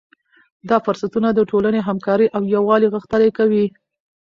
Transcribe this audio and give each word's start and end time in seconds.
دا 0.69 0.77
فرصتونه 0.85 1.29
د 1.33 1.39
ټولنې 1.49 1.79
همکاري 1.87 2.27
او 2.35 2.41
یووالی 2.55 2.91
غښتلی 2.93 3.29
کوي. 3.37 3.65